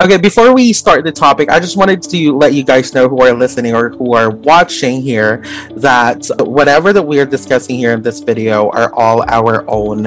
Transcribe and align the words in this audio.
Okay, 0.00 0.16
before 0.16 0.54
we 0.54 0.72
start 0.72 1.02
the 1.02 1.10
topic, 1.10 1.50
I 1.50 1.58
just 1.58 1.76
wanted 1.76 2.02
to 2.02 2.36
let 2.36 2.52
you 2.52 2.62
guys 2.62 2.94
know 2.94 3.08
who 3.08 3.20
are 3.22 3.32
listening 3.32 3.74
or 3.74 3.88
who 3.88 4.14
are 4.14 4.30
watching 4.30 5.02
here 5.02 5.42
that 5.74 6.24
whatever 6.38 6.92
that 6.92 7.02
we 7.02 7.18
are 7.18 7.26
discussing 7.26 7.74
here 7.78 7.94
in 7.94 8.02
this 8.02 8.20
video 8.20 8.70
are 8.70 8.94
all 8.94 9.24
our 9.26 9.68
own 9.68 10.04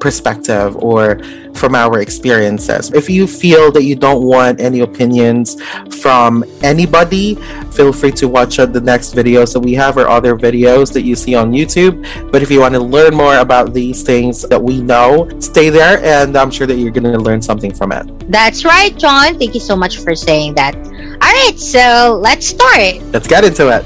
perspective 0.00 0.76
or 0.76 1.20
from 1.54 1.74
our 1.74 2.00
experiences. 2.00 2.90
If 2.92 3.10
you 3.10 3.26
feel 3.26 3.70
that 3.72 3.84
you 3.84 3.94
don't 3.94 4.26
want 4.26 4.60
any 4.60 4.80
opinions 4.80 5.60
from 6.00 6.44
anybody, 6.62 7.34
feel 7.72 7.92
free 7.92 8.12
to 8.12 8.28
watch 8.28 8.56
the 8.56 8.80
next 8.80 9.14
videos 9.14 9.52
that 9.52 9.60
we 9.60 9.74
have 9.74 9.96
or 9.96 10.08
other 10.08 10.36
videos 10.36 10.92
that 10.94 11.02
you 11.02 11.14
see 11.14 11.34
on 11.34 11.52
YouTube. 11.52 12.00
But 12.32 12.42
if 12.42 12.50
you 12.50 12.60
want 12.60 12.74
to 12.74 12.80
learn 12.80 13.14
more 13.14 13.38
about 13.38 13.74
these 13.74 14.02
things 14.02 14.42
that 14.42 14.62
we 14.62 14.80
know, 14.80 15.28
stay 15.38 15.70
there 15.70 16.02
and 16.02 16.36
I'm 16.36 16.50
sure 16.50 16.66
that 16.66 16.76
you're 16.76 16.90
going 16.90 17.04
to 17.04 17.18
learn 17.18 17.42
something 17.42 17.72
from 17.74 17.92
it. 17.92 18.30
That's 18.30 18.64
right, 18.64 18.96
John. 18.96 19.38
Thank 19.38 19.54
you 19.54 19.60
so 19.60 19.76
much 19.76 19.98
for 19.98 20.14
saying 20.14 20.54
that. 20.54 20.74
All 20.76 21.34
right, 21.44 21.58
so 21.58 22.18
let's 22.20 22.46
start. 22.46 23.02
Let's 23.12 23.28
get 23.28 23.44
into 23.44 23.68
it. 23.68 23.84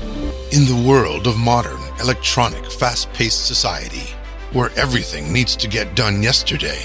In 0.55 0.66
the 0.66 0.88
world 0.88 1.27
of 1.27 1.36
modern, 1.36 1.80
electronic, 1.98 2.64
fast 2.70 3.12
paced 3.12 3.46
society, 3.46 4.13
where 4.54 4.70
everything 4.76 5.32
needs 5.32 5.56
to 5.56 5.68
get 5.68 5.96
done 5.96 6.22
yesterday, 6.22 6.80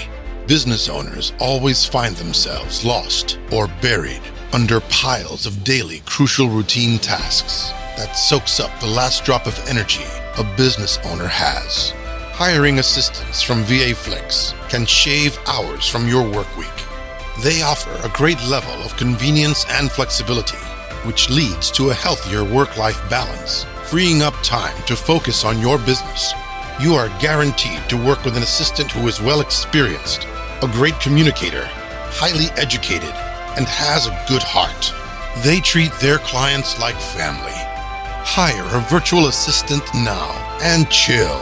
business 0.48 0.88
owners 0.88 1.32
always 1.38 1.86
find 1.86 2.16
themselves 2.16 2.84
lost 2.84 3.38
or 3.52 3.68
buried 3.80 4.20
under 4.52 4.80
piles 4.80 5.46
of 5.46 5.62
daily 5.62 6.02
crucial 6.04 6.48
routine 6.48 6.98
tasks 6.98 7.70
that 7.96 8.14
soaks 8.14 8.58
up 8.58 8.76
the 8.80 8.86
last 8.86 9.24
drop 9.24 9.46
of 9.46 9.68
energy 9.68 10.04
a 10.36 10.56
business 10.56 10.98
owner 11.04 11.28
has. 11.28 11.92
Hiring 12.32 12.80
assistants 12.80 13.40
from 13.40 13.62
VA 13.62 13.94
Flex 13.94 14.52
can 14.68 14.84
shave 14.84 15.38
hours 15.46 15.86
from 15.86 16.08
your 16.08 16.28
work 16.28 16.56
week. 16.56 16.68
They 17.44 17.62
offer 17.62 17.94
a 18.04 18.12
great 18.12 18.42
level 18.48 18.74
of 18.82 18.96
convenience 18.96 19.64
and 19.68 19.90
flexibility, 19.90 20.58
which 21.06 21.30
leads 21.30 21.70
to 21.72 21.90
a 21.90 21.94
healthier 21.94 22.42
work 22.42 22.76
life 22.76 23.00
balance, 23.08 23.64
freeing 23.84 24.22
up 24.22 24.34
time 24.42 24.76
to 24.86 24.96
focus 24.96 25.44
on 25.44 25.60
your 25.60 25.78
business 25.78 26.34
you 26.80 26.94
are 26.94 27.10
guaranteed 27.20 27.78
to 27.90 27.96
work 27.96 28.24
with 28.24 28.38
an 28.38 28.42
assistant 28.42 28.90
who 28.90 29.06
is 29.06 29.20
well 29.20 29.42
experienced, 29.42 30.26
a 30.62 30.70
great 30.72 30.98
communicator, 30.98 31.66
highly 31.66 32.46
educated, 32.58 33.12
and 33.58 33.66
has 33.66 34.06
a 34.06 34.24
good 34.26 34.42
heart. 34.42 34.94
They 35.44 35.60
treat 35.60 35.92
their 36.00 36.16
clients 36.18 36.80
like 36.80 36.94
family. 36.94 37.52
Hire 38.24 38.64
a 38.74 38.80
virtual 38.88 39.26
assistant 39.26 39.82
now 39.94 40.30
and 40.62 40.88
chill. 40.88 41.38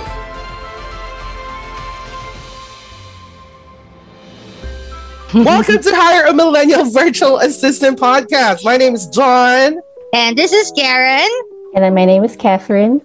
Welcome 5.45 5.81
to 5.81 5.91
Hire 5.95 6.27
a 6.27 6.35
Millennial 6.35 6.91
Virtual 6.91 7.39
Assistant 7.39 8.01
Podcast. 8.01 8.65
My 8.65 8.77
name 8.77 8.97
is 8.97 9.07
John. 9.07 9.79
And 10.13 10.37
this 10.37 10.53
is 10.53 10.73
Karen. 10.73 11.31
And 11.77 11.95
my 11.95 12.07
name 12.07 12.25
is 12.25 12.35
Catherine. 12.35 13.01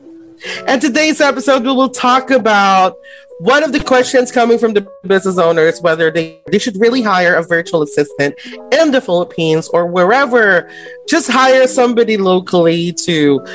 And 0.68 0.82
today's 0.82 1.22
episode, 1.22 1.64
we 1.64 1.72
will 1.72 1.90
talk 1.90 2.30
about 2.32 2.98
one 3.40 3.64
of 3.64 3.72
the 3.72 3.80
questions 3.80 4.32
coming 4.32 4.58
from 4.58 4.74
the 4.74 4.88
business 5.04 5.38
owners 5.38 5.82
whether 5.82 6.12
they, 6.12 6.40
they 6.52 6.60
should 6.60 6.80
really 6.80 7.02
hire 7.02 7.36
a 7.36 7.44
virtual 7.44 7.82
assistant 7.82 8.36
in 8.72 8.92
the 8.92 9.02
Philippines 9.02 9.68
or 9.70 9.88
wherever 9.88 10.70
just 11.10 11.30
hire 11.30 11.68
somebody 11.68 12.16
locally 12.16 12.94
to 12.94 13.46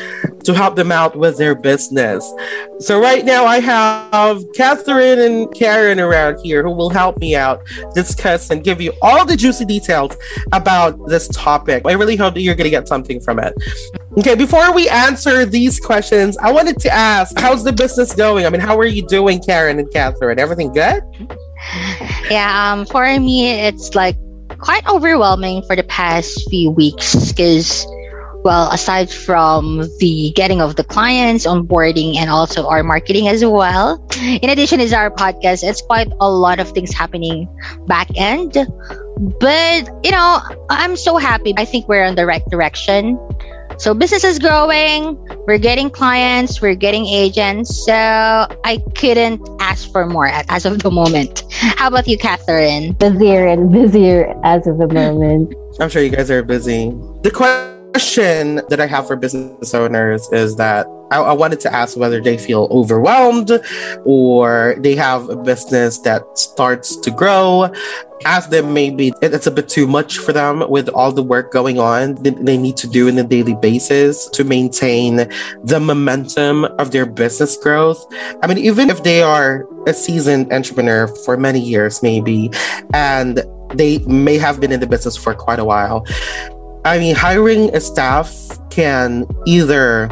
to 0.45 0.53
help 0.53 0.77
them 0.77 0.93
out 0.93 1.17
with 1.17 1.39
their 1.39 1.55
business. 1.55 2.31
So 2.81 3.01
right 3.01 3.25
now 3.25 3.45
I 3.47 3.61
have 3.61 4.45
Catherine 4.55 5.21
and 5.21 5.55
Karen 5.55 6.01
around 6.01 6.39
here 6.43 6.63
who 6.63 6.73
will 6.73 6.91
help 6.91 7.19
me 7.19 7.37
out 7.37 7.63
discuss 7.95 8.51
and 8.51 8.63
give 8.63 8.81
you 8.81 8.93
all 9.01 9.25
the 9.25 9.37
juicy 9.37 9.65
details 9.65 10.17
about 10.53 11.09
this 11.09 11.29
topic. 11.29 11.85
I 11.87 11.93
really 11.93 12.17
hope 12.17 12.35
that 12.35 12.43
you're 12.43 12.55
going 12.55 12.65
to 12.65 12.71
get 12.71 12.89
something 12.89 13.21
from 13.21 13.39
it. 13.39 13.55
Okay, 14.19 14.35
before 14.35 14.73
we 14.75 14.89
answer 14.89 15.45
these 15.45 15.79
questions, 15.79 16.37
I 16.39 16.51
wanted 16.51 16.81
to 16.81 16.93
ask, 16.93 17.39
how's 17.39 17.63
the 17.63 17.73
business 17.73 18.13
going? 18.13 18.47
I 18.47 18.51
mean, 18.51 18.61
how 18.61 18.77
are 18.77 18.87
you 18.87 19.07
doing, 19.07 19.41
Karen 19.41 19.79
and 19.79 19.89
Catherine? 19.93 20.41
Everything 20.41 20.73
good? 20.73 21.05
Yeah, 22.29 22.73
um, 22.73 22.85
for 22.85 23.05
me, 23.21 23.49
it's 23.49 23.95
like 23.95 24.17
quite 24.59 24.85
overwhelming 24.89 25.63
for 25.69 25.77
the 25.77 25.85
past 25.85 26.51
few 26.51 26.71
weeks 26.73 27.31
because 27.31 27.87
well 28.45 28.71
aside 28.71 29.11
from 29.11 29.83
the 29.99 30.33
getting 30.35 30.61
of 30.61 30.77
the 30.77 30.85
clients 30.85 31.47
onboarding 31.47 32.17
and 32.17 32.31
also 32.31 32.69
our 32.69 32.83
marketing 32.83 33.29
as 33.29 33.45
well 33.45 34.05
in 34.21 34.49
addition 34.49 34.79
is 34.81 34.93
our 34.93 35.11
podcast 35.11 35.63
it's 35.63 35.83
quite 35.83 36.09
a 36.21 36.31
lot 36.31 36.61
of 36.61 36.71
things 36.71 36.95
happening 36.95 37.49
back 37.87 38.09
end 38.17 38.53
but 39.41 39.91
you 40.05 40.11
know 40.13 40.41
i'm 40.71 40.97
so 40.97 41.17
happy 41.17 41.53
i 41.57 41.65
think 41.65 41.89
we're 41.89 42.05
on 42.05 42.15
the 42.15 42.25
right 42.25 42.49
direction 42.49 43.19
so 43.79 43.95
business 43.95 44.25
is 44.25 44.39
growing, 44.39 45.17
we're 45.47 45.59
getting 45.59 45.89
clients, 45.89 46.61
we're 46.61 46.75
getting 46.75 47.07
agents. 47.07 47.85
So 47.87 47.93
I 47.95 48.83
couldn't 48.97 49.41
ask 49.61 49.91
for 49.93 50.05
more 50.05 50.27
as 50.27 50.67
of 50.67 50.83
the 50.83 50.91
moment. 50.91 51.45
How 51.53 51.87
about 51.87 52.09
you, 52.09 52.19
Catherine? 52.19 52.93
Busier 52.95 53.47
and 53.47 53.71
busier 53.71 54.35
as 54.45 54.67
of 54.67 54.79
the 54.79 54.89
moment. 54.89 55.55
I'm 55.81 55.89
sure 55.89 56.03
you 56.03 56.11
guys 56.11 56.31
are 56.31 56.43
busy. 56.43 56.91
The 57.23 57.31
question 57.33 57.78
that 57.95 58.79
I 58.81 58.87
have 58.87 59.07
for 59.07 59.17
business 59.17 59.75
owners 59.75 60.29
is 60.33 60.57
that 60.57 60.87
I, 61.11 61.21
I, 61.21 61.33
wanted 61.33 61.61
to 61.61 61.73
ask 61.73 61.97
whether 61.97 62.21
they 62.21 62.37
feel 62.37 62.69
overwhelmed 62.71 63.51
or 64.05 64.77
they 64.79 64.95
have 64.95 65.29
a 65.31 65.37
business 65.37 65.99
that 66.01 66.23
starts 66.39 66.97
to 66.97 67.11
grow. 67.11 67.73
Ask 68.25 68.51
them 68.51 68.75
maybe 68.75 69.13
it's 69.23 69.47
a 69.47 69.51
bit 69.51 69.69
too 69.69 69.87
much 69.87 70.19
for 70.19 70.33
them 70.33 70.69
with 70.69 70.89
all 70.89 71.13
the 71.13 71.23
work 71.23 71.53
going 71.53 71.79
on 71.79 72.17
that 72.17 72.45
they 72.45 72.59
need 72.59 72.77
to 72.79 72.89
do 72.89 73.09
in 73.09 73.17
a 73.19 73.25
daily 73.25 73.55
basis 73.55 74.29
to 74.31 74.45
maintain 74.45 75.29
the 75.65 75.81
momentum 75.81 76.65
of 76.65 76.91
their 76.91 77.07
business 77.07 77.57
growth. 77.57 78.05
I 78.43 78.47
mean, 78.47 78.59
even 78.59 78.91
if 78.91 79.03
they 79.03 79.23
are 79.23 79.67
a 79.87 79.95
seasoned 79.95 80.53
entrepreneur 80.53 81.07
for 81.07 81.37
many 81.37 81.61
years, 81.61 82.03
maybe, 82.03 82.51
and 82.93 83.43
they 83.75 83.99
may 84.01 84.37
have 84.39 84.61
been 84.61 84.73
in 84.73 84.81
the 84.81 84.87
business 84.87 85.17
for 85.17 85.35
quite 85.35 85.59
a 85.59 85.65
while. 85.65 86.05
I 86.89 86.99
mean, 86.99 87.15
hiring 87.15 87.75
a 87.77 87.81
staff 87.81 88.31
can 88.71 89.27
either 89.47 90.09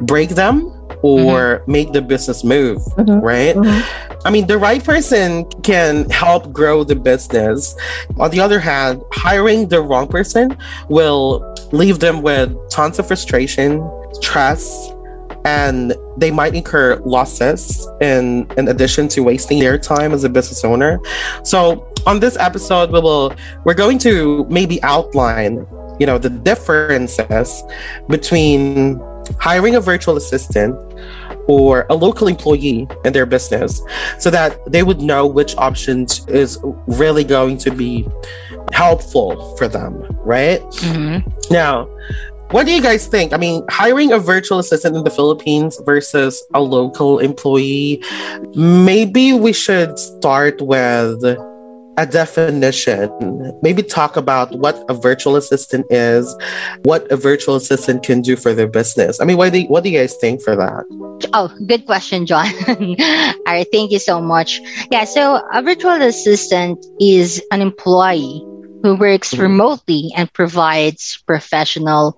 break 0.00 0.30
them 0.30 0.72
or 1.02 1.60
mm-hmm. 1.60 1.72
make 1.72 1.92
the 1.92 2.00
business 2.00 2.42
move, 2.42 2.78
mm-hmm. 2.78 3.20
right? 3.20 3.54
Mm-hmm. 3.54 4.26
I 4.26 4.30
mean, 4.30 4.46
the 4.46 4.58
right 4.58 4.82
person 4.82 5.44
can 5.62 6.08
help 6.10 6.52
grow 6.52 6.82
the 6.82 6.96
business. 6.96 7.76
On 8.18 8.30
the 8.30 8.40
other 8.40 8.58
hand, 8.58 9.02
hiring 9.12 9.68
the 9.68 9.82
wrong 9.82 10.08
person 10.08 10.56
will 10.88 11.54
leave 11.72 11.98
them 11.98 12.22
with 12.22 12.56
tons 12.70 12.98
of 12.98 13.06
frustration, 13.06 13.88
stress, 14.14 14.90
and 15.44 15.94
they 16.16 16.30
might 16.30 16.54
incur 16.54 16.96
losses 17.04 17.86
in 18.00 18.50
in 18.56 18.68
addition 18.68 19.08
to 19.08 19.20
wasting 19.20 19.58
their 19.60 19.78
time 19.78 20.12
as 20.12 20.24
a 20.24 20.28
business 20.28 20.64
owner. 20.64 20.98
So, 21.44 21.86
on 22.06 22.20
this 22.20 22.36
episode, 22.38 22.90
we 22.90 23.00
will 23.00 23.34
we're 23.64 23.74
going 23.74 23.98
to 24.00 24.46
maybe 24.48 24.82
outline, 24.82 25.66
you 25.98 26.06
know, 26.06 26.18
the 26.18 26.30
differences 26.30 27.62
between 28.08 29.00
hiring 29.38 29.74
a 29.74 29.80
virtual 29.80 30.16
assistant 30.16 30.76
or 31.46 31.86
a 31.90 31.94
local 31.94 32.28
employee 32.28 32.86
in 33.04 33.12
their 33.12 33.26
business 33.26 33.82
so 34.18 34.30
that 34.30 34.58
they 34.70 34.82
would 34.82 35.00
know 35.00 35.26
which 35.26 35.56
options 35.56 36.26
is 36.28 36.58
really 36.86 37.24
going 37.24 37.56
to 37.58 37.70
be 37.70 38.06
helpful 38.72 39.56
for 39.56 39.66
them, 39.66 40.02
right? 40.24 40.60
Mm-hmm. 40.60 41.52
Now, 41.52 41.88
what 42.50 42.64
do 42.64 42.72
you 42.72 42.80
guys 42.80 43.06
think? 43.06 43.32
I 43.32 43.36
mean, 43.36 43.64
hiring 43.68 44.12
a 44.12 44.18
virtual 44.18 44.58
assistant 44.58 44.96
in 44.96 45.04
the 45.04 45.10
Philippines 45.10 45.80
versus 45.84 46.42
a 46.54 46.60
local 46.60 47.18
employee, 47.18 48.02
maybe 48.54 49.32
we 49.34 49.52
should 49.52 49.98
start 49.98 50.60
with 50.62 51.22
a 51.98 52.06
definition. 52.06 53.10
Maybe 53.60 53.82
talk 53.82 54.16
about 54.16 54.56
what 54.56 54.82
a 54.88 54.94
virtual 54.94 55.34
assistant 55.34 55.84
is, 55.90 56.34
what 56.84 57.10
a 57.10 57.16
virtual 57.16 57.56
assistant 57.56 58.04
can 58.04 58.22
do 58.22 58.36
for 58.36 58.54
their 58.54 58.68
business. 58.68 59.20
I 59.20 59.24
mean, 59.24 59.36
what 59.36 59.52
do 59.52 59.60
you, 59.60 59.66
what 59.66 59.82
do 59.82 59.90
you 59.90 59.98
guys 59.98 60.14
think 60.14 60.40
for 60.40 60.54
that? 60.54 60.84
Oh, 61.34 61.52
good 61.66 61.86
question, 61.86 62.24
John. 62.24 62.46
All 62.68 63.36
right, 63.46 63.66
thank 63.72 63.90
you 63.90 63.98
so 63.98 64.20
much. 64.20 64.60
Yeah, 64.92 65.04
so 65.04 65.42
a 65.52 65.60
virtual 65.60 66.00
assistant 66.00 66.86
is 67.00 67.42
an 67.50 67.60
employee 67.60 68.46
who 68.84 68.94
works 68.94 69.32
mm-hmm. 69.32 69.42
remotely 69.42 70.12
and 70.16 70.32
provides 70.32 71.18
professional 71.26 72.16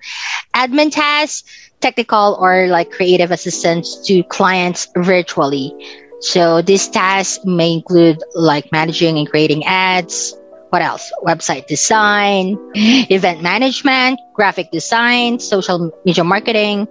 admin 0.54 0.92
tasks, 0.92 1.42
technical 1.80 2.36
or 2.38 2.66
like 2.66 2.90
creative 2.90 3.30
assistance 3.30 3.96
to 4.06 4.22
clients 4.24 4.88
virtually. 4.98 5.72
So 6.20 6.62
these 6.62 6.88
tasks 6.88 7.44
may 7.44 7.72
include 7.72 8.22
like 8.34 8.70
managing 8.72 9.18
and 9.18 9.28
creating 9.28 9.64
ads. 9.64 10.36
What 10.70 10.82
else? 10.82 11.10
Website 11.24 11.66
design, 11.66 12.58
event 12.74 13.42
management, 13.42 14.20
graphic 14.34 14.70
design, 14.70 15.40
social 15.40 15.90
media 16.04 16.22
marketing, 16.22 16.86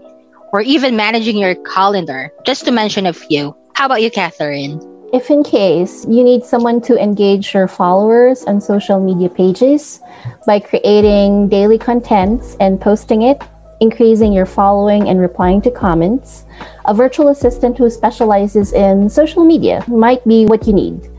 or 0.52 0.62
even 0.62 0.96
managing 0.96 1.38
your 1.38 1.56
calendar, 1.64 2.31
just 2.46 2.66
to 2.66 2.72
mention 2.72 3.06
a 3.06 3.14
few. 3.14 3.56
How 3.76 3.86
about 3.86 4.02
you, 4.02 4.12
Catherine? 4.12 4.81
if 5.12 5.30
in 5.31 5.44
case 5.44 6.06
you 6.06 6.24
need 6.24 6.44
someone 6.44 6.81
to 6.81 7.02
engage 7.02 7.54
your 7.54 7.68
followers 7.68 8.44
on 8.44 8.62
social 8.62 9.00
media 9.00 9.30
pages 9.30 10.00
by 10.46 10.60
creating 10.60 11.50
daily 11.50 11.78
contents 11.78 12.56
and 12.60 12.80
posting 12.80 13.24
it, 13.24 13.42
increasing 13.80 14.34
your 14.34 14.46
following 14.46 15.10
and 15.10 15.20
replying 15.20 15.62
to 15.62 15.72
comments, 15.72 16.46
a 16.86 16.94
virtual 16.94 17.30
assistant 17.30 17.78
who 17.78 17.90
specializes 17.90 18.74
in 18.74 19.10
social 19.10 19.44
media 19.44 19.84
might 19.88 20.24
be 20.28 20.46
what 20.46 20.68
you 20.68 20.74
need. 20.74 21.10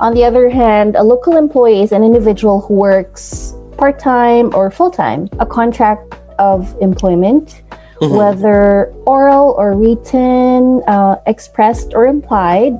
On 0.00 0.14
the 0.14 0.24
other 0.24 0.48
hand, 0.48 0.96
a 0.96 1.02
local 1.02 1.36
employee 1.36 1.82
is 1.82 1.92
an 1.92 2.02
individual 2.02 2.60
who 2.60 2.74
works 2.74 3.54
part 3.76 3.98
time 3.98 4.54
or 4.54 4.70
full 4.70 4.90
time, 4.90 5.28
a 5.38 5.46
contract 5.46 6.14
of 6.38 6.74
employment, 6.80 7.62
mm-hmm. 8.00 8.16
whether 8.16 8.92
oral 9.06 9.54
or 9.58 9.76
written, 9.76 10.82
uh, 10.86 11.20
expressed 11.26 11.92
or 11.94 12.06
implied, 12.06 12.72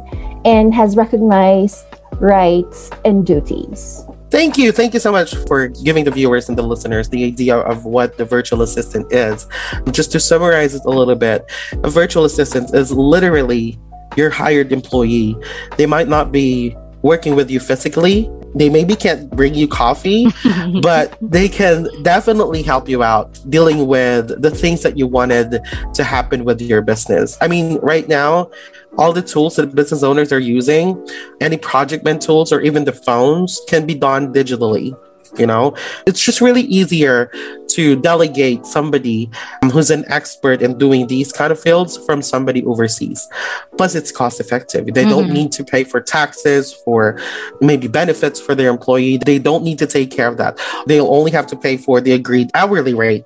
and 0.44 0.74
has 0.74 0.96
recognized 0.96 1.84
rights 2.20 2.90
and 3.04 3.26
duties. 3.26 4.04
Thank 4.30 4.56
you. 4.56 4.72
Thank 4.72 4.94
you 4.94 5.00
so 5.00 5.10
much 5.10 5.34
for 5.46 5.68
giving 5.68 6.04
the 6.04 6.10
viewers 6.10 6.48
and 6.48 6.56
the 6.56 6.62
listeners 6.62 7.08
the 7.08 7.24
idea 7.24 7.56
of 7.56 7.84
what 7.84 8.16
the 8.16 8.24
virtual 8.24 8.62
assistant 8.62 9.12
is. 9.12 9.46
Just 9.90 10.12
to 10.12 10.20
summarize 10.20 10.74
it 10.74 10.82
a 10.84 10.90
little 10.90 11.16
bit, 11.16 11.50
a 11.82 11.90
virtual 11.90 12.24
assistant 12.24 12.74
is 12.74 12.92
literally 12.92 13.78
your 14.16 14.30
hired 14.30 14.72
employee. 14.72 15.36
They 15.76 15.86
might 15.86 16.08
not 16.08 16.30
be 16.30 16.76
working 17.02 17.34
with 17.34 17.50
you 17.50 17.58
physically, 17.58 18.30
they 18.54 18.68
maybe 18.68 18.96
can't 18.96 19.30
bring 19.30 19.54
you 19.54 19.68
coffee, 19.68 20.26
but 20.82 21.16
they 21.20 21.48
can 21.48 21.88
definitely 22.02 22.62
help 22.62 22.88
you 22.88 23.02
out 23.02 23.38
dealing 23.48 23.86
with 23.86 24.42
the 24.42 24.50
things 24.50 24.82
that 24.82 24.98
you 24.98 25.06
wanted 25.06 25.60
to 25.94 26.04
happen 26.04 26.44
with 26.44 26.60
your 26.60 26.82
business. 26.82 27.38
I 27.40 27.48
mean, 27.48 27.76
right 27.76 28.08
now, 28.08 28.50
all 28.98 29.12
the 29.12 29.22
tools 29.22 29.56
that 29.56 29.74
business 29.74 30.02
owners 30.02 30.32
are 30.32 30.40
using, 30.40 31.06
any 31.40 31.56
project 31.56 32.04
man 32.04 32.18
tools 32.18 32.52
or 32.52 32.60
even 32.60 32.84
the 32.84 32.92
phones 32.92 33.60
can 33.68 33.86
be 33.86 33.94
done 33.94 34.32
digitally 34.32 34.94
you 35.38 35.46
know? 35.46 35.74
It's 36.06 36.24
just 36.24 36.40
really 36.40 36.62
easier 36.62 37.30
to 37.68 38.00
delegate 38.00 38.66
somebody 38.66 39.30
who's 39.72 39.90
an 39.90 40.04
expert 40.08 40.60
in 40.60 40.76
doing 40.76 41.06
these 41.06 41.30
kind 41.32 41.52
of 41.52 41.60
fields 41.60 41.96
from 42.04 42.20
somebody 42.22 42.64
overseas. 42.64 43.28
Plus 43.76 43.94
it's 43.94 44.10
cost 44.10 44.40
effective 44.40 44.86
they 44.86 45.02
mm-hmm. 45.02 45.10
don't 45.10 45.30
need 45.32 45.52
to 45.52 45.64
pay 45.64 45.84
for 45.84 46.00
taxes 46.00 46.72
for 46.84 47.18
maybe 47.60 47.86
benefits 47.86 48.40
for 48.40 48.54
their 48.54 48.70
employee. 48.70 49.18
They 49.18 49.38
don't 49.38 49.62
need 49.62 49.78
to 49.78 49.86
take 49.86 50.10
care 50.10 50.28
of 50.28 50.36
that. 50.38 50.58
They'll 50.86 51.12
only 51.12 51.30
have 51.30 51.46
to 51.48 51.56
pay 51.56 51.76
for 51.76 52.00
the 52.00 52.12
agreed 52.12 52.50
hourly 52.54 52.94
rate 52.94 53.24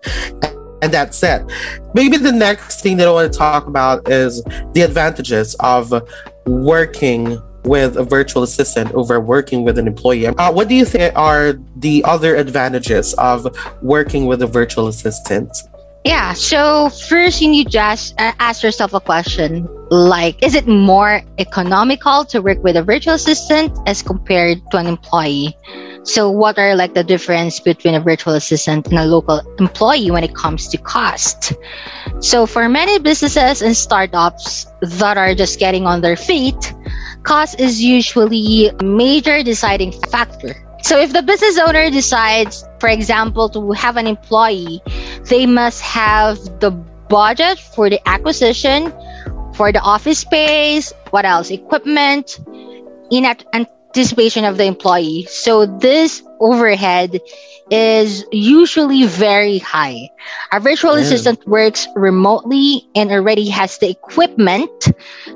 and 0.85 0.93
that's 0.93 1.23
it. 1.23 1.43
Maybe 1.95 2.19
the 2.19 2.33
next 2.33 2.83
thing 2.83 2.99
that 2.99 3.09
I 3.09 3.11
want 3.11 3.33
to 3.33 3.39
talk 3.39 3.67
about 3.67 4.09
is 4.09 4.45
the 4.75 4.83
advantages 4.83 5.57
of 5.61 5.93
working 6.47 7.41
with 7.65 7.97
a 7.97 8.05
virtual 8.05 8.43
assistant 8.43 8.93
over 8.93 9.19
working 9.19 9.65
with 9.65 9.79
an 9.79 9.87
employee. 9.87 10.27
Uh, 10.27 10.53
what 10.53 10.69
do 10.69 10.75
you 10.75 10.85
think 10.85 11.17
are 11.17 11.55
the 11.77 12.05
other 12.05 12.37
advantages 12.37 13.15
of 13.15 13.47
working 13.81 14.27
with 14.27 14.43
a 14.43 14.47
virtual 14.47 14.89
assistant? 14.89 15.51
Yeah, 16.05 16.35
so 16.35 16.91
first 16.91 17.41
you 17.41 17.49
need 17.49 17.65
to 17.65 17.71
just 17.71 18.21
uh, 18.21 18.35
ask 18.39 18.63
yourself 18.63 18.93
a 18.93 19.01
question 19.01 19.67
like, 19.91 20.43
is 20.45 20.55
it 20.55 20.69
more 20.69 21.23
economical 21.39 22.27
to 22.27 22.43
work 22.43 22.63
with 22.63 22.77
a 22.77 22.83
virtual 22.83 23.15
assistant 23.15 23.73
as 23.87 24.03
compared 24.03 24.59
to 24.71 24.77
an 24.77 24.87
employee? 24.87 25.57
So, 26.05 26.31
what 26.31 26.59
are 26.59 26.77
like 26.77 26.93
the 26.93 27.03
difference 27.03 27.61
between 27.61 27.95
a 27.95 28.01
virtual 28.01 28.35
assistant 28.35 28.89
and 28.89 28.99
a 28.99 29.07
local 29.07 29.41
employee 29.59 30.11
when 30.11 30.23
it 30.23 30.35
comes 30.35 30.69
to 30.69 30.79
cost? 30.79 31.55
So, 32.21 32.45
for 32.47 32.69
many 32.69 32.99
businesses 32.99 33.63
and 33.63 33.75
startups 33.75 34.67
that 34.83 35.17
are 35.17 35.35
just 35.35 35.59
getting 35.59 35.87
on 35.87 36.03
their 36.03 36.17
feet, 36.17 36.75
cost 37.23 37.59
is 37.59 37.83
usually 37.83 38.69
a 38.69 38.85
major 38.85 39.43
deciding 39.43 39.93
factor. 40.13 40.55
So 40.85 41.01
if 41.01 41.15
the 41.15 41.23
business 41.23 41.59
owner 41.59 41.89
decides, 41.89 42.63
for 42.79 42.91
example, 42.91 43.49
to 43.57 43.73
have 43.73 43.97
an 43.97 44.07
employee, 44.07 44.83
they 45.31 45.47
must 45.47 45.81
have 45.81 46.37
the 46.61 46.71
budget 47.09 47.59
for 47.59 47.89
the 47.89 47.99
acquisition, 48.07 48.93
for 49.55 49.73
the 49.73 49.81
office 49.81 50.19
space, 50.19 50.93
what 51.09 51.25
else? 51.25 51.51
Equipment, 51.51 52.39
in 53.11 53.25
anticipation 53.95 54.45
of 54.45 54.57
the 54.57 54.65
employee. 54.65 55.25
So 55.31 55.67
this 55.67 56.23
overhead 56.41 57.21
is 57.71 58.25
usually 58.33 59.07
very 59.07 59.59
high. 59.59 60.11
Our 60.51 60.59
virtual 60.61 60.99
yeah. 60.99 61.05
assistant 61.05 61.47
works 61.47 61.87
remotely 61.95 62.83
and 62.97 63.11
already 63.13 63.49
has 63.51 63.79
the 63.79 63.91
equipment 63.91 64.89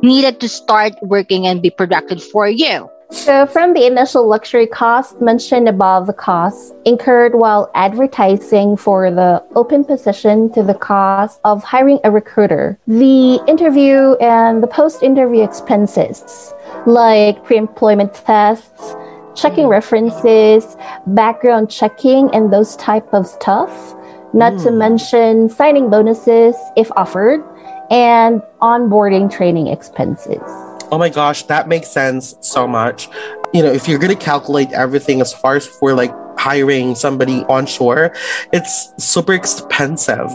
needed 0.02 0.40
to 0.40 0.48
start 0.48 0.92
working 1.02 1.46
and 1.46 1.62
be 1.62 1.70
productive 1.70 2.22
for 2.22 2.48
you. 2.48 2.90
So, 3.10 3.46
from 3.46 3.72
the 3.72 3.86
initial 3.86 4.28
luxury 4.28 4.66
cost 4.66 5.18
mentioned 5.20 5.66
above, 5.66 6.06
the 6.06 6.12
costs 6.12 6.74
incurred 6.84 7.34
while 7.34 7.70
advertising 7.74 8.76
for 8.76 9.10
the 9.10 9.42
open 9.54 9.82
position 9.84 10.52
to 10.52 10.62
the 10.62 10.74
cost 10.74 11.40
of 11.42 11.64
hiring 11.64 12.00
a 12.04 12.10
recruiter, 12.10 12.78
the 12.86 13.40
interview 13.48 14.12
and 14.20 14.62
the 14.62 14.66
post 14.66 15.02
interview 15.02 15.42
expenses 15.42 16.52
like 16.84 17.42
pre 17.44 17.56
employment 17.56 18.12
tests, 18.12 18.94
checking 19.34 19.66
mm. 19.66 19.70
references, 19.70 20.76
background 21.06 21.70
checking, 21.70 22.28
and 22.34 22.52
those 22.52 22.76
type 22.76 23.08
of 23.14 23.26
stuff. 23.26 23.94
Not 24.34 24.52
mm. 24.52 24.62
to 24.64 24.70
mention 24.70 25.48
signing 25.48 25.88
bonuses 25.88 26.56
if 26.76 26.90
offered 26.92 27.40
and 27.90 28.42
onboarding 28.60 29.32
training 29.32 29.68
expenses. 29.68 30.67
Oh 30.90 30.98
my 30.98 31.08
gosh, 31.08 31.42
that 31.44 31.68
makes 31.68 31.88
sense 31.88 32.34
so 32.40 32.66
much. 32.66 33.08
You 33.52 33.62
know, 33.62 33.72
if 33.72 33.88
you're 33.88 33.98
going 33.98 34.16
to 34.16 34.24
calculate 34.24 34.72
everything 34.72 35.20
as 35.20 35.32
far 35.32 35.56
as 35.56 35.66
for 35.66 35.94
like 35.94 36.12
hiring 36.38 36.94
somebody 36.94 37.44
onshore, 37.44 38.14
it's 38.52 38.92
super 38.98 39.32
expensive. 39.32 40.30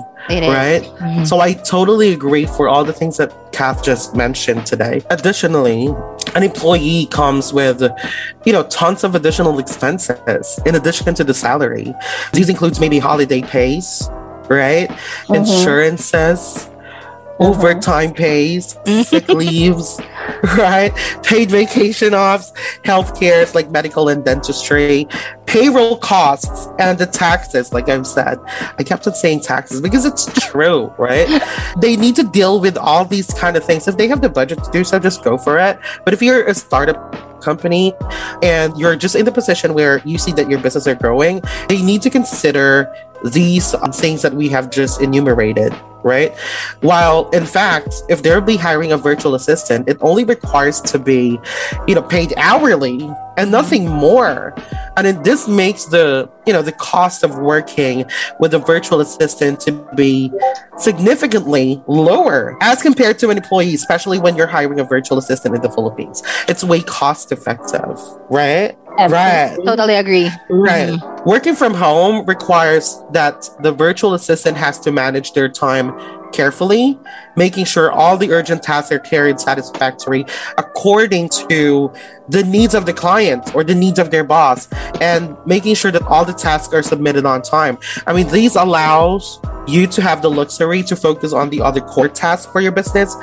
right? 0.50 0.84
Mm-hmm. 0.84 1.24
So 1.26 1.40
I 1.40 1.54
totally 1.54 2.14
agree 2.14 2.46
for 2.46 2.68
all 2.68 2.84
the 2.84 2.94
things 2.94 3.18
that 3.18 3.32
Kath 3.52 3.84
just 3.84 4.16
mentioned 4.16 4.66
today. 4.66 5.02
Additionally, 5.10 5.88
an 6.36 6.44
employee 6.44 7.08
comes 7.08 7.54
with, 7.54 7.82
you 8.46 8.54
know, 8.54 8.64
tons 8.64 9.04
of 9.04 9.16
additional 9.16 9.60
expenses 9.60 10.60
in 10.66 10.76
addition 10.76 11.14
to 11.16 11.24
the 11.24 11.34
salary. 11.34 11.94
These 12.34 12.50
includes 12.50 12.80
maybe 12.80 13.00
holiday 13.00 13.42
pays, 13.42 14.08
right? 14.50 14.90
Mm-hmm. 14.90 15.36
Insurances, 15.36 16.70
uh-huh. 17.40 17.50
overtime 17.50 18.14
pays, 18.14 18.78
sick 18.86 19.28
leaves, 19.30 20.00
right? 20.58 20.92
Paid 21.24 21.52
vacation 21.52 22.14
offs, 22.14 22.52
healthcare 22.84 23.54
like 23.54 23.72
medical 23.72 24.10
and 24.10 24.24
dentistry, 24.24 25.08
payroll 25.46 25.98
costs, 25.98 26.68
and 26.80 26.98
the 26.98 27.06
taxes, 27.06 27.74
like 27.74 27.90
I've 27.90 28.08
said. 28.08 28.40
I 28.78 28.84
kept 28.84 29.08
on 29.08 29.14
saying 29.14 29.42
taxes 29.42 29.82
because 29.82 30.06
it's 30.06 30.26
true, 30.50 30.94
right? 30.98 31.42
they 31.80 31.96
need 31.96 32.16
to 32.16 32.24
deal 32.24 32.60
with 32.60 32.78
all 32.78 33.06
these 33.06 33.34
kind 33.34 33.58
of 33.58 33.64
things. 33.64 33.88
If 33.88 33.98
they 33.98 34.08
have 34.08 34.22
the 34.22 34.30
budget 34.30 34.64
to 34.64 34.72
do 34.72 34.84
so, 34.84 35.00
just 35.00 35.24
go 35.24 35.38
for 35.38 35.60
it. 35.60 35.80
But 36.06 36.14
if 36.14 36.22
you're 36.22 36.46
a 36.48 36.54
startup 36.54 37.33
company 37.44 37.94
and 38.42 38.78
you're 38.78 38.96
just 38.96 39.16
in 39.16 39.26
the 39.26 39.32
position 39.32 39.74
where 39.74 40.02
you 40.06 40.18
see 40.18 40.32
that 40.34 40.50
your 40.50 40.60
business 40.60 40.88
are 40.88 40.96
growing, 40.96 41.42
they 41.70 41.82
need 41.82 42.02
to 42.02 42.10
consider 42.10 42.94
these 43.26 43.76
things 43.94 44.22
that 44.22 44.34
we 44.34 44.50
have 44.50 44.72
just 44.72 45.02
enumerated 45.02 45.74
right? 46.04 46.38
While 46.82 47.30
in 47.30 47.46
fact, 47.46 48.04
if 48.10 48.22
they'll 48.24 48.42
be 48.42 48.58
hiring 48.58 48.92
a 48.92 48.98
virtual 48.98 49.36
assistant, 49.36 49.88
it 49.88 49.98
only 50.02 50.26
requires 50.26 50.82
to 50.82 51.00
be, 51.00 51.40
you 51.88 51.96
know, 51.96 52.02
paid 52.02 52.34
hourly 52.38 53.10
and 53.38 53.52
nothing 53.52 53.88
more. 53.88 54.54
And 54.96 55.08
then 55.08 55.24
this 55.24 55.48
makes 55.48 55.86
the, 55.86 56.30
you 56.46 56.54
know, 56.54 56.62
the 56.62 56.72
cost 56.72 57.24
of 57.24 57.38
working 57.38 58.06
with 58.40 58.54
a 58.54 58.60
virtual 58.60 59.00
assistant 59.00 59.60
to 59.62 59.72
be 59.96 60.32
significantly 60.78 61.82
lower 61.88 62.58
as 62.62 62.82
compared 62.82 63.20
to 63.20 63.30
an 63.30 63.38
employee, 63.38 63.74
especially 63.74 64.20
when 64.20 64.36
you're 64.36 64.48
hiring 64.48 64.80
a 64.80 64.84
virtual 64.84 65.18
assistant 65.18 65.56
in 65.56 65.62
the 65.62 65.70
Philippines. 65.70 66.22
It's 66.48 66.64
way 66.64 66.82
cost 66.82 67.32
effective, 67.32 68.00
right? 68.30 68.78
Right. 68.98 69.58
Totally 69.66 69.96
agree. 69.96 70.30
Right. 70.50 70.90
Mm-hmm. 70.90 71.30
Working 71.30 71.56
from 71.56 71.74
home 71.74 72.26
requires 72.28 73.02
that 73.12 73.50
the 73.62 73.72
virtual 73.72 74.14
assistant 74.14 74.58
has 74.58 74.80
to 74.82 74.92
manage 74.92 75.34
their 75.34 75.50
time 75.50 75.98
carefully, 76.34 77.00
making 77.36 77.66
sure 77.66 77.92
all 77.92 78.18
the 78.18 78.32
urgent 78.32 78.64
tasks 78.64 78.92
are 78.92 79.00
carried 79.00 79.40
satisfactorily 79.40 80.26
according 80.58 81.30
to 81.30 81.94
the 82.30 82.44
needs 82.44 82.74
of 82.74 82.86
the 82.86 82.94
client 82.94 83.56
or 83.56 83.64
the 83.64 83.76
needs 83.76 84.00
of 84.00 84.12
their 84.12 84.24
boss, 84.24 84.68
and 85.00 85.38
making 85.46 85.76
sure 85.76 85.92
that 85.92 86.02
all 86.04 86.26
the 86.26 86.34
tasks 86.34 86.74
are 86.74 86.84
submitted 86.84 87.26
on 87.26 87.42
time. 87.42 87.78
I 88.08 88.14
mean, 88.14 88.28
these 88.28 88.56
allows 88.56 89.40
you 89.68 89.88
to 89.88 90.02
have 90.02 90.22
the 90.22 90.30
luxury 90.30 90.84
to 90.84 90.96
focus 90.96 91.34
on 91.34 91.50
the 91.50 91.62
other 91.62 91.82
core 91.82 92.10
tasks 92.10 92.52
for 92.52 92.62
your 92.62 92.72
business 92.72 93.16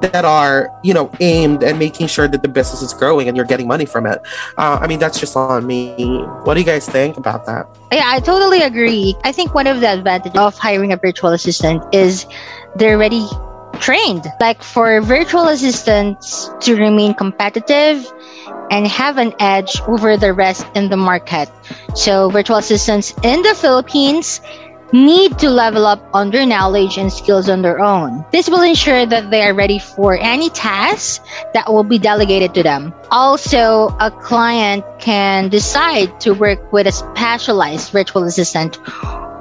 that 0.00 0.24
are, 0.24 0.70
you 0.82 0.94
know, 0.94 1.10
aimed 1.20 1.62
at 1.62 1.76
making 1.76 2.06
sure 2.06 2.28
that 2.28 2.42
the 2.42 2.48
business 2.48 2.82
is 2.82 2.92
growing 2.92 3.28
and 3.28 3.36
you're 3.36 3.46
getting 3.46 3.68
money 3.68 3.86
from 3.86 4.06
it. 4.06 4.20
Uh, 4.58 4.78
I 4.80 4.86
mean, 4.86 4.98
that's 4.98 5.18
just 5.18 5.36
on 5.36 5.66
me. 5.66 6.22
What 6.44 6.54
do 6.54 6.60
you 6.60 6.66
guys 6.66 6.88
think 6.88 7.16
about 7.16 7.46
that? 7.46 7.66
Yeah, 7.92 8.04
I 8.06 8.20
totally 8.20 8.62
agree. 8.62 9.14
I 9.24 9.32
think 9.32 9.54
one 9.54 9.66
of 9.66 9.80
the 9.80 9.88
advantages 9.88 10.38
of 10.38 10.58
hiring 10.58 10.92
a 10.92 10.96
virtual 10.96 11.30
assistant 11.30 11.82
is 11.94 12.26
they're 12.76 12.96
already 12.96 13.26
trained. 13.80 14.26
Like 14.40 14.62
for 14.62 15.00
virtual 15.00 15.48
assistants 15.48 16.50
to 16.60 16.76
remain 16.76 17.14
competitive 17.14 18.10
and 18.70 18.86
have 18.86 19.18
an 19.18 19.34
edge 19.40 19.80
over 19.86 20.16
the 20.16 20.32
rest 20.32 20.66
in 20.74 20.88
the 20.88 20.96
market. 20.96 21.50
So 21.94 22.30
virtual 22.30 22.56
assistants 22.56 23.14
in 23.22 23.42
the 23.42 23.54
Philippines 23.54 24.40
need 24.94 25.36
to 25.40 25.50
level 25.50 25.86
up 25.86 26.00
on 26.14 26.30
their 26.30 26.46
knowledge 26.46 26.96
and 26.96 27.12
skills 27.12 27.48
on 27.48 27.62
their 27.62 27.80
own. 27.80 28.24
This 28.30 28.48
will 28.48 28.62
ensure 28.62 29.04
that 29.04 29.30
they 29.30 29.42
are 29.42 29.52
ready 29.52 29.78
for 29.78 30.16
any 30.18 30.48
tasks 30.50 31.20
that 31.52 31.70
will 31.70 31.82
be 31.82 31.98
delegated 31.98 32.54
to 32.54 32.62
them. 32.62 32.94
Also, 33.10 33.88
a 33.98 34.10
client 34.10 34.84
can 35.00 35.48
decide 35.48 36.20
to 36.20 36.32
work 36.32 36.72
with 36.72 36.86
a 36.86 36.92
specialized 36.92 37.90
virtual 37.90 38.22
assistant 38.22 38.76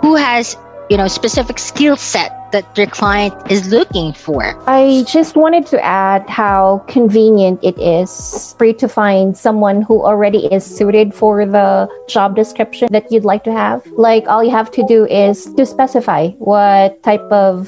who 0.02 0.16
has 0.16 0.58
you 0.90 0.98
know 0.98 1.08
specific 1.08 1.60
skill 1.60 1.96
set 1.96 2.32
that 2.54 2.78
your 2.78 2.88
client 2.88 3.36
is 3.52 3.68
looking 3.68 4.14
for? 4.14 4.56
I 4.70 5.04
just 5.06 5.36
wanted 5.36 5.66
to 5.68 5.84
add 5.84 6.30
how 6.30 6.86
convenient 6.88 7.60
it 7.62 7.78
is 7.78 8.56
for 8.58 8.66
you 8.66 8.74
to 8.80 8.88
find 8.88 9.36
someone 9.36 9.82
who 9.82 10.02
already 10.02 10.48
is 10.48 10.64
suited 10.64 11.14
for 11.14 11.46
the 11.46 11.92
job 12.08 12.38
description 12.38 12.88
that 12.92 13.12
you'd 13.12 13.26
like 13.26 13.44
to 13.44 13.52
have. 13.52 13.86
Like 13.98 14.28
all 14.30 14.44
you 14.44 14.52
have 14.52 14.72
to 14.72 14.86
do 14.88 15.06
is 15.06 15.52
to 15.56 15.66
specify 15.66 16.30
what 16.40 17.04
type 17.04 17.28
of 17.28 17.68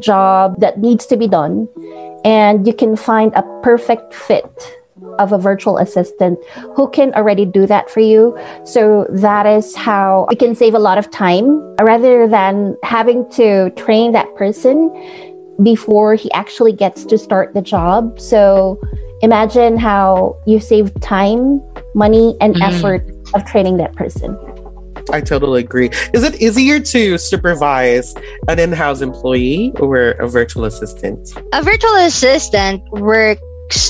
job 0.00 0.60
that 0.60 0.78
needs 0.78 1.06
to 1.06 1.16
be 1.16 1.26
done 1.26 1.68
and 2.24 2.66
you 2.66 2.74
can 2.74 2.96
find 2.96 3.32
a 3.34 3.42
perfect 3.62 4.12
fit 4.12 4.83
of 5.18 5.32
a 5.32 5.38
virtual 5.38 5.78
assistant 5.78 6.38
who 6.76 6.88
can 6.90 7.12
already 7.14 7.44
do 7.44 7.66
that 7.66 7.90
for 7.90 8.00
you. 8.00 8.38
So 8.64 9.06
that 9.10 9.46
is 9.46 9.74
how 9.74 10.26
you 10.30 10.36
can 10.36 10.54
save 10.54 10.74
a 10.74 10.78
lot 10.78 10.98
of 10.98 11.10
time 11.10 11.60
rather 11.80 12.28
than 12.28 12.76
having 12.82 13.28
to 13.32 13.70
train 13.70 14.12
that 14.12 14.32
person 14.36 14.90
before 15.62 16.14
he 16.14 16.30
actually 16.32 16.72
gets 16.72 17.04
to 17.06 17.18
start 17.18 17.54
the 17.54 17.62
job. 17.62 18.20
So 18.20 18.80
imagine 19.22 19.78
how 19.78 20.36
you 20.46 20.60
save 20.60 20.98
time, 21.00 21.62
money, 21.94 22.36
and 22.40 22.54
mm. 22.54 22.62
effort 22.62 23.08
of 23.34 23.44
training 23.44 23.76
that 23.78 23.94
person. 23.94 24.36
I 25.12 25.20
totally 25.20 25.60
agree. 25.60 25.90
Is 26.14 26.22
it 26.24 26.40
easier 26.40 26.80
to 26.80 27.18
supervise 27.18 28.14
an 28.48 28.58
in 28.58 28.72
house 28.72 29.02
employee 29.02 29.72
or 29.78 30.12
a 30.12 30.26
virtual 30.28 30.64
assistant? 30.64 31.28
A 31.52 31.62
virtual 31.62 31.94
assistant 31.96 32.82
works 32.90 33.42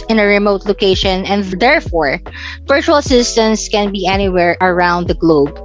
in 0.09 0.19
a 0.19 0.27
remote 0.27 0.67
location 0.67 1.25
and 1.27 1.45
therefore 1.61 2.21
virtual 2.67 2.97
assistants 2.97 3.69
can 3.69 3.93
be 3.93 4.07
anywhere 4.07 4.57
around 4.61 5.09
the 5.09 5.15
globe. 5.15 5.59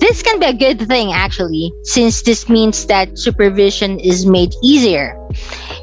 This 0.00 0.22
can 0.22 0.38
be 0.38 0.46
a 0.46 0.52
good 0.52 0.86
thing 0.86 1.12
actually, 1.12 1.72
since 1.82 2.22
this 2.22 2.48
means 2.48 2.86
that 2.86 3.18
supervision 3.18 3.98
is 3.98 4.26
made 4.26 4.54
easier. 4.62 5.16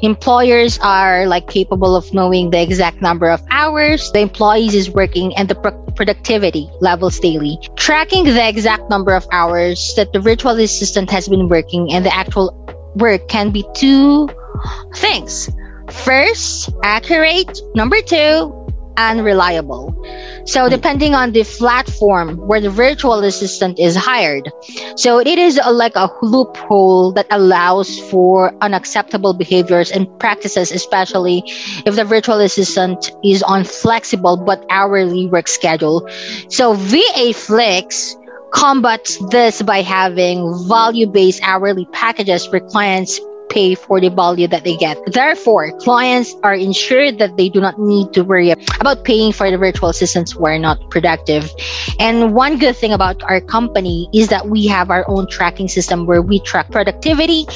Employers 0.02 0.78
are 0.82 1.26
like 1.26 1.48
capable 1.48 1.94
of 1.94 2.12
knowing 2.14 2.50
the 2.50 2.60
exact 2.60 3.02
number 3.02 3.28
of 3.28 3.42
hours 3.50 4.10
the 4.12 4.20
employees 4.20 4.74
is 4.74 4.90
working 4.90 5.36
and 5.36 5.48
the 5.48 5.54
pro- 5.54 5.76
productivity 5.94 6.68
levels 6.80 7.18
daily. 7.20 7.58
Tracking 7.76 8.24
the 8.24 8.48
exact 8.48 8.88
number 8.90 9.14
of 9.14 9.26
hours 9.32 9.92
that 9.96 10.12
the 10.12 10.20
virtual 10.20 10.52
assistant 10.52 11.10
has 11.10 11.28
been 11.28 11.48
working 11.48 11.92
and 11.92 12.04
the 12.04 12.14
actual 12.14 12.52
work 12.96 13.28
can 13.28 13.50
be 13.50 13.64
two 13.74 14.28
things. 14.96 15.50
First, 15.90 16.70
accurate. 16.82 17.58
Number 17.74 18.00
two, 18.02 18.66
unreliable. 18.96 19.94
So 20.46 20.64
hmm. 20.64 20.70
depending 20.70 21.14
on 21.14 21.32
the 21.32 21.44
platform 21.44 22.36
where 22.46 22.60
the 22.60 22.70
virtual 22.70 23.22
assistant 23.24 23.78
is 23.78 23.96
hired. 23.96 24.50
So 24.96 25.18
it 25.18 25.38
is 25.38 25.60
a, 25.62 25.72
like 25.72 25.96
a 25.96 26.10
loophole 26.22 27.12
that 27.12 27.26
allows 27.30 27.98
for 28.10 28.54
unacceptable 28.62 29.34
behaviors 29.34 29.90
and 29.90 30.06
practices, 30.18 30.72
especially 30.72 31.42
if 31.84 31.96
the 31.96 32.04
virtual 32.04 32.40
assistant 32.40 33.12
is 33.24 33.42
on 33.42 33.64
flexible 33.64 34.36
but 34.36 34.64
hourly 34.70 35.26
work 35.26 35.48
schedule. 35.48 36.08
So 36.48 36.74
VA 36.74 37.32
Flex 37.34 38.16
combats 38.52 39.18
this 39.30 39.60
by 39.62 39.82
having 39.82 40.54
value-based 40.66 41.42
hourly 41.42 41.84
packages 41.92 42.46
for 42.46 42.60
clients 42.60 43.20
pay 43.48 43.74
for 43.74 44.00
the 44.00 44.08
value 44.08 44.46
that 44.48 44.64
they 44.64 44.76
get. 44.76 44.98
Therefore, 45.06 45.70
clients 45.78 46.34
are 46.42 46.54
ensured 46.54 47.18
that 47.18 47.36
they 47.36 47.48
do 47.48 47.60
not 47.60 47.78
need 47.78 48.12
to 48.14 48.22
worry 48.22 48.50
about 48.50 49.04
paying 49.04 49.32
for 49.32 49.50
the 49.50 49.58
virtual 49.58 49.88
assistants 49.88 50.32
who 50.32 50.46
are 50.46 50.58
not 50.58 50.78
productive. 50.90 51.50
And 51.98 52.34
one 52.34 52.58
good 52.58 52.76
thing 52.76 52.92
about 52.92 53.22
our 53.22 53.40
company 53.40 54.08
is 54.12 54.28
that 54.28 54.48
we 54.48 54.66
have 54.66 54.90
our 54.90 55.08
own 55.08 55.28
tracking 55.28 55.68
system 55.68 56.06
where 56.06 56.22
we 56.22 56.40
track 56.40 56.70
productivity 56.70 57.46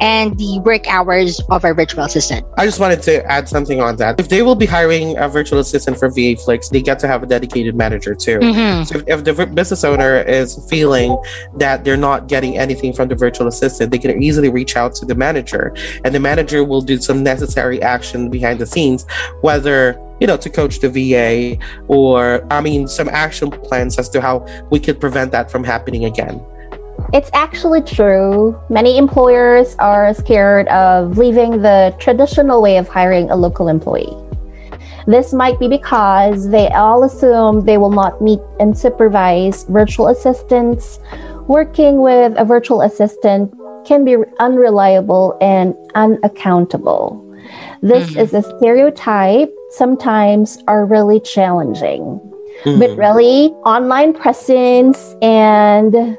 and 0.00 0.38
the 0.38 0.60
work 0.64 0.86
hours 0.88 1.40
of 1.50 1.64
our 1.64 1.74
virtual 1.74 2.04
assistant. 2.04 2.46
I 2.56 2.64
just 2.64 2.80
wanted 2.80 3.02
to 3.02 3.24
add 3.30 3.48
something 3.48 3.80
on 3.80 3.96
that. 3.96 4.20
If 4.20 4.28
they 4.28 4.42
will 4.42 4.54
be 4.54 4.66
hiring 4.66 5.16
a 5.18 5.28
virtual 5.28 5.58
assistant 5.58 5.98
for 5.98 6.08
VA 6.10 6.36
Flex, 6.36 6.68
they 6.68 6.82
get 6.82 6.98
to 7.00 7.08
have 7.08 7.22
a 7.22 7.26
dedicated 7.26 7.74
manager 7.74 8.14
too. 8.14 8.38
Mm-hmm. 8.38 8.84
So 8.84 8.98
if, 8.98 9.08
if 9.08 9.24
the 9.24 9.46
business 9.46 9.84
owner 9.84 10.20
is 10.22 10.64
feeling 10.68 11.16
that 11.56 11.84
they're 11.84 11.96
not 11.96 12.28
getting 12.28 12.56
anything 12.56 12.92
from 12.92 13.08
the 13.08 13.14
virtual 13.14 13.48
assistant, 13.48 13.90
they 13.90 13.98
can 13.98 14.22
easily 14.22 14.48
reach 14.48 14.76
out 14.76 14.94
to 14.96 15.04
the 15.04 15.14
manager 15.14 15.39
manager, 15.40 15.74
and 16.04 16.14
the 16.14 16.20
manager 16.20 16.64
will 16.64 16.82
do 16.82 16.98
some 16.98 17.22
necessary 17.22 17.80
action 17.82 18.28
behind 18.30 18.58
the 18.58 18.66
scenes, 18.66 19.06
whether 19.40 19.98
you 20.20 20.26
know 20.26 20.36
to 20.36 20.50
coach 20.50 20.80
the 20.80 20.88
VA 20.88 21.56
or 21.88 22.46
I 22.50 22.60
mean 22.60 22.86
some 22.88 23.08
action 23.08 23.50
plans 23.50 23.98
as 23.98 24.08
to 24.10 24.20
how 24.20 24.46
we 24.70 24.78
could 24.78 25.00
prevent 25.00 25.32
that 25.32 25.50
from 25.50 25.64
happening 25.64 26.04
again. 26.04 26.40
It's 27.12 27.30
actually 27.32 27.82
true. 27.82 28.54
Many 28.68 28.98
employers 28.98 29.74
are 29.78 30.12
scared 30.14 30.68
of 30.68 31.16
leaving 31.16 31.62
the 31.62 31.94
traditional 31.98 32.60
way 32.62 32.76
of 32.76 32.86
hiring 32.88 33.30
a 33.30 33.36
local 33.36 33.68
employee. 33.68 34.14
This 35.06 35.32
might 35.32 35.58
be 35.58 35.66
because 35.66 36.50
they 36.50 36.68
all 36.68 37.02
assume 37.04 37.64
they 37.64 37.78
will 37.78 37.90
not 37.90 38.20
meet 38.20 38.38
and 38.60 38.76
supervise 38.76 39.64
virtual 39.64 40.08
assistants. 40.08 41.00
Working 41.48 42.00
with 42.00 42.34
a 42.36 42.44
virtual 42.44 42.82
assistant 42.82 43.50
can 43.84 44.04
be 44.04 44.16
unreliable 44.38 45.36
and 45.40 45.74
unaccountable. 45.94 47.26
This 47.82 48.10
mm-hmm. 48.10 48.20
is 48.20 48.34
a 48.34 48.42
stereotype, 48.42 49.52
sometimes 49.70 50.58
are 50.68 50.84
really 50.84 51.20
challenging. 51.20 52.20
Mm-hmm. 52.64 52.78
But 52.78 52.96
really, 52.96 53.48
online 53.64 54.12
presence 54.12 55.16
and 55.22 56.18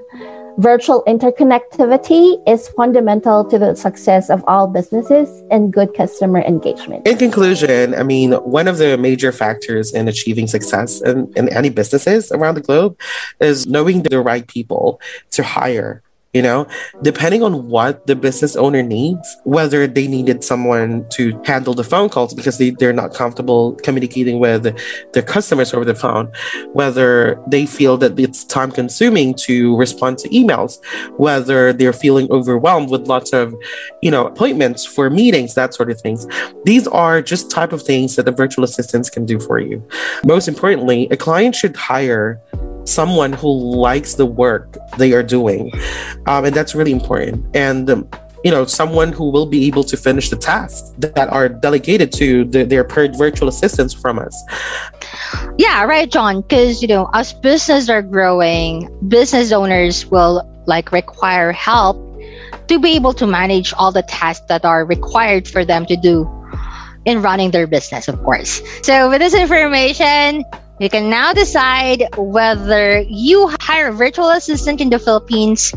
virtual 0.58 1.04
interconnectivity 1.08 2.42
is 2.48 2.68
fundamental 2.70 3.46
to 3.46 3.58
the 3.58 3.76
success 3.76 4.30
of 4.30 4.44
all 4.48 4.68
businesses 4.68 5.44
and 5.52 5.72
good 5.72 5.94
customer 5.94 6.42
engagement. 6.42 7.08
In 7.08 7.18
conclusion, 7.18 7.96
I 7.96 8.04
mean, 8.04 8.34
one 8.34 8.68
of 8.68 8.78
the 8.78 8.98
major 8.98 9.32
factors 9.32 9.94
in 9.94 10.08
achieving 10.08 10.48
success 10.48 11.02
in, 11.02 11.32
in 11.36 11.50
any 11.50 11.70
businesses 11.70 12.32
around 12.32 12.56
the 12.56 12.62
globe 12.62 13.00
is 13.40 13.68
knowing 13.68 14.04
the 14.04 14.20
right 14.20 14.48
people 14.48 15.00
to 15.32 15.44
hire 15.44 16.02
you 16.34 16.42
know? 16.42 16.68
Depending 17.02 17.44
on 17.44 17.68
what 17.68 18.08
the 18.08 18.16
business 18.16 18.56
owner 18.56 18.84
needs 18.84 19.38
whether 19.44 19.88
they 19.88 20.08
needed 20.08 20.44
someone 20.44 21.08
to 21.10 21.40
handle 21.46 21.74
the 21.74 21.84
phone 21.84 22.10
calls 22.10 22.34
because 22.34 22.58
they, 22.58 22.72
they're 22.72 22.94
not 22.94 23.14
comfortable 23.14 23.74
communicating 23.84 24.40
with 24.40 24.76
their 25.14 25.24
customers 25.24 25.74
over 25.74 25.86
the 25.86 25.96
phone 25.96 26.32
whether 26.74 27.42
they 27.48 27.66
feel 27.66 27.98
that 27.98 28.20
it's 28.20 28.44
time 28.44 28.72
consuming 28.72 29.34
to 29.34 29.76
respond 29.78 30.18
to 30.18 30.30
emails 30.30 30.80
whether 31.18 31.74
they're 31.74 31.94
feeling 31.94 32.30
overwhelmed 32.32 32.90
with 32.90 33.08
lots 33.08 33.34
of 33.34 33.54
you 34.02 34.12
know 34.12 34.26
appointments 34.26 34.86
for 34.86 35.10
meetings 35.10 35.54
that 35.56 35.74
sort 35.74 35.92
of 35.92 36.00
things. 36.02 36.28
These 36.66 36.88
are 36.88 37.22
just 37.22 37.50
type 37.50 37.72
of 37.74 37.82
things 37.82 38.16
that 38.16 38.26
the 38.26 38.32
virtual 38.32 38.64
assistants 38.64 39.10
can 39.10 39.26
do 39.26 39.40
for 39.40 39.60
you. 39.60 39.86
Most 40.26 40.48
importantly 40.48 41.08
a 41.12 41.18
client 41.18 41.56
should 41.56 41.76
hire 41.76 42.42
someone 42.86 43.34
who 43.34 43.52
likes 43.52 44.16
the 44.16 44.26
work 44.26 44.78
they 44.98 45.14
are 45.14 45.24
doing. 45.24 45.72
Um, 46.28 46.46
and 46.46 46.56
that's 46.56 46.76
really 46.76 46.92
important. 46.92 47.46
And, 47.56 47.90
um, 47.90 48.10
you 48.44 48.50
know, 48.50 48.66
someone 48.66 49.12
who 49.12 49.30
will 49.30 49.46
be 49.46 49.68
able 49.68 49.84
to 49.84 49.96
finish 49.96 50.30
the 50.30 50.36
tasks 50.36 50.92
that 50.98 51.30
are 51.30 51.48
delegated 51.48 52.12
to 52.14 52.44
the, 52.46 52.64
their 52.66 52.84
virtual 52.84 53.48
assistants 53.48 53.94
from 53.94 54.18
us. 54.18 54.36
Yeah, 55.58 55.84
right, 55.86 56.10
John. 56.10 56.42
Because, 56.42 56.82
you 56.82 56.88
know, 56.88 57.10
as 57.14 57.34
businesses 57.34 57.90
are 57.90 58.02
growing, 58.02 58.90
business 59.08 59.52
owners 59.52 60.06
will 60.08 60.48
like 60.66 60.92
require 60.92 61.52
help 61.52 61.98
to 62.68 62.80
be 62.80 62.96
able 62.96 63.14
to 63.14 63.28
manage 63.28 63.74
all 63.74 63.92
the 63.92 64.04
tasks 64.04 64.46
that 64.48 64.66
are 64.66 64.86
required 64.86 65.48
for 65.48 65.66
them 65.66 65.86
to 65.86 65.96
do 65.96 66.30
in 67.06 67.22
running 67.22 67.52
their 67.52 67.68
business, 67.68 68.08
of 68.08 68.22
course. 68.24 68.62
So, 68.84 69.10
with 69.10 69.20
this 69.20 69.34
information, 69.34 70.44
you 70.82 70.90
can 70.90 71.10
now 71.10 71.32
decide 71.32 72.04
whether 72.18 73.02
you 73.02 73.54
hire 73.62 73.90
a 73.90 73.94
virtual 73.94 74.30
assistant 74.32 74.82
in 74.82 74.90
the 74.90 74.98
Philippines, 74.98 75.72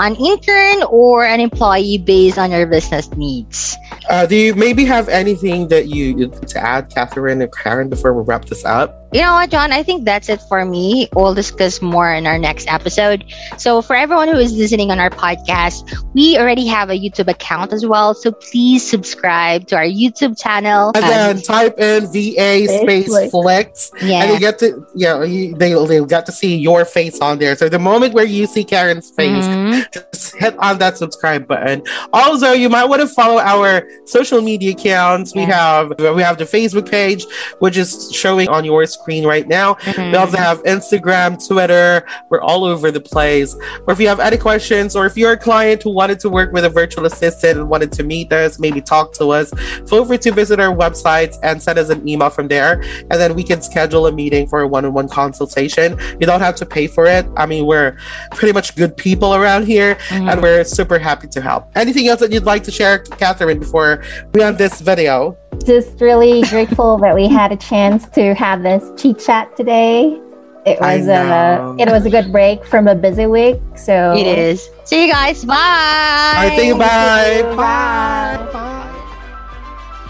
an 0.00 0.14
intern, 0.16 0.82
or 0.90 1.24
an 1.24 1.40
employee 1.40 1.96
based 1.96 2.36
on 2.36 2.50
your 2.50 2.66
business 2.66 3.10
needs. 3.16 3.76
Uh, 4.10 4.26
do 4.26 4.36
you 4.36 4.54
maybe 4.54 4.84
have 4.84 5.08
anything 5.08 5.68
that 5.68 5.88
you 5.88 6.28
to 6.28 6.58
add, 6.60 6.90
Catherine 6.90 7.40
or 7.40 7.48
Karen, 7.48 7.88
before 7.88 8.12
we 8.12 8.22
wrap 8.22 8.44
this 8.44 8.64
up? 8.64 9.08
You 9.12 9.22
know 9.22 9.32
what, 9.32 9.50
John? 9.50 9.72
I 9.72 9.82
think 9.82 10.04
that's 10.04 10.28
it 10.28 10.40
for 10.42 10.64
me. 10.64 11.08
We'll 11.16 11.34
discuss 11.34 11.82
more 11.82 12.12
in 12.14 12.28
our 12.28 12.38
next 12.38 12.68
episode. 12.68 13.24
So, 13.58 13.82
for 13.82 13.96
everyone 13.96 14.28
who 14.28 14.36
is 14.36 14.52
listening 14.52 14.92
on 14.92 15.00
our 15.00 15.10
podcast, 15.10 15.82
we 16.14 16.38
already 16.38 16.64
have 16.68 16.90
a 16.90 16.92
YouTube 16.92 17.26
account 17.26 17.72
as 17.72 17.84
well. 17.84 18.14
So, 18.14 18.30
please 18.30 18.88
subscribe 18.88 19.66
to 19.66 19.76
our 19.76 19.84
YouTube 19.84 20.40
channel. 20.40 20.92
And 20.94 21.02
then 21.04 21.42
type 21.42 21.76
in 21.80 22.04
VA 22.12 22.68
space 22.68 23.08
Flex. 23.08 23.30
flex, 23.32 23.90
yeah. 24.00 24.22
and 24.22 24.32
you 24.34 24.38
get 24.38 24.60
to, 24.60 24.86
you 24.94 25.06
know, 25.06 25.22
you, 25.22 25.56
they 25.56 25.74
they 25.74 26.04
get 26.06 26.24
to 26.26 26.32
see 26.32 26.56
your 26.56 26.84
face 26.84 27.18
on 27.18 27.40
there. 27.40 27.56
So 27.56 27.68
the 27.68 27.80
moment 27.80 28.14
where 28.14 28.24
you 28.24 28.46
see 28.46 28.62
Karen's 28.62 29.10
face, 29.10 29.44
Mhm. 29.44 29.92
just 29.92 30.36
hit 30.36 30.56
on 30.60 30.78
that 30.78 30.98
subscribe 30.98 31.48
button. 31.48 31.82
Also, 32.12 32.52
you 32.52 32.68
might 32.68 32.84
want 32.84 33.00
to 33.02 33.08
follow 33.08 33.40
our 33.40 33.82
social 34.04 34.40
media 34.40 34.70
accounts. 34.70 35.34
We 35.34 35.42
have 35.46 35.88
we 35.98 36.22
have 36.22 36.38
the 36.38 36.44
Facebook 36.44 36.88
page, 36.88 37.26
which 37.58 37.76
is 37.76 38.08
showing 38.12 38.48
on 38.48 38.64
your 38.64 38.86
screen 38.86 38.99
right 39.06 39.48
now. 39.48 39.74
Mhm. 39.74 40.12
We 40.12 40.16
also 40.16 40.36
have 40.36 40.62
Instagram, 40.64 41.36
Twitter. 41.46 42.04
We're 42.28 42.40
all 42.40 42.64
over 42.64 42.90
the 42.90 43.00
place. 43.00 43.56
Or 43.86 43.92
if 43.92 44.00
you 44.00 44.08
have 44.08 44.20
any 44.20 44.36
questions, 44.36 44.94
or 44.94 45.06
if 45.06 45.16
you're 45.16 45.32
a 45.32 45.36
client 45.36 45.82
who 45.82 45.90
wanted 45.90 46.20
to 46.20 46.28
work 46.28 46.52
with 46.52 46.64
a 46.64 46.68
virtual 46.68 47.06
assistant 47.06 47.58
and 47.58 47.68
wanted 47.68 47.92
to 47.92 48.02
meet 48.02 48.32
us, 48.32 48.58
maybe 48.58 48.80
talk 48.80 49.12
to 49.14 49.30
us, 49.30 49.52
feel 49.88 50.04
free 50.04 50.18
to 50.18 50.32
visit 50.32 50.60
our 50.60 50.74
website 50.74 51.36
and 51.42 51.62
send 51.62 51.78
us 51.78 51.88
an 51.88 52.06
email 52.08 52.30
from 52.30 52.48
there. 52.48 52.80
And 53.10 53.20
then 53.20 53.34
we 53.34 53.42
can 53.42 53.62
schedule 53.62 54.06
a 54.06 54.12
meeting 54.12 54.46
for 54.46 54.60
a 54.60 54.68
one 54.68 54.84
on 54.84 54.92
one 54.92 55.08
consultation. 55.08 55.98
You 56.20 56.26
don't 56.26 56.40
have 56.40 56.54
to 56.56 56.66
pay 56.66 56.86
for 56.86 57.06
it. 57.06 57.26
I 57.36 57.46
mean, 57.46 57.66
we're 57.66 57.96
pretty 58.32 58.52
much 58.52 58.76
good 58.76 58.96
people 58.96 59.34
around 59.34 59.66
here 59.66 59.96
Mhm. 60.10 60.30
and 60.30 60.42
we're 60.42 60.64
super 60.64 60.98
happy 60.98 61.26
to 61.28 61.40
help. 61.40 61.64
Anything 61.74 62.08
else 62.08 62.20
that 62.20 62.32
you'd 62.32 62.44
like 62.44 62.62
to 62.64 62.70
share, 62.70 62.98
Catherine, 62.98 63.58
before 63.58 64.02
we 64.32 64.42
end 64.42 64.58
this 64.58 64.80
video? 64.80 65.36
Just 65.70 66.00
really 66.00 66.42
grateful 66.42 66.98
that 66.98 67.14
we 67.14 67.28
had 67.28 67.52
a 67.52 67.56
chance 67.56 68.08
to 68.08 68.34
have 68.34 68.64
this 68.64 68.82
chit 69.00 69.20
chat 69.20 69.56
today. 69.56 70.20
It 70.66 70.80
was 70.80 71.06
uh, 71.06 71.76
a 71.78 71.80
it 71.80 71.88
was 71.88 72.04
a 72.06 72.10
good 72.10 72.32
break 72.32 72.64
from 72.64 72.88
a 72.88 72.96
busy 72.96 73.26
week. 73.26 73.60
So 73.76 74.12
It 74.16 74.26
is. 74.26 74.68
See 74.82 75.06
you 75.06 75.12
guys. 75.12 75.44
Bye. 75.44 75.54
All 75.54 76.42
right, 76.42 76.56
thank 76.56 76.66
you. 76.66 76.74
Bye. 76.76 77.42
Bye. 77.54 78.50
Bye. 78.52 78.90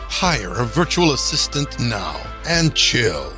Hire 0.08 0.54
a 0.54 0.64
virtual 0.64 1.12
assistant 1.12 1.78
now 1.78 2.18
and 2.46 2.74
chill. 2.74 3.30